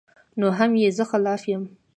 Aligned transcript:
نو 0.39 0.47
هم 0.57 0.71
ئې 0.81 0.89
زۀ 0.97 1.03
خلاف 1.11 1.41
يم 1.51 1.63